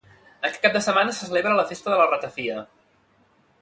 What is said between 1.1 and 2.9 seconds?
se celebra la Festa de la Ratafia.